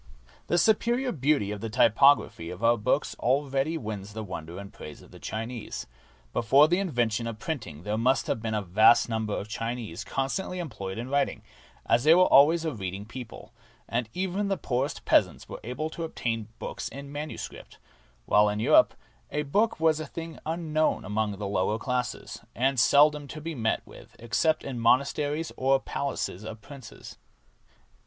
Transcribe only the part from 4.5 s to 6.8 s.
and praise of the Chinese. Before the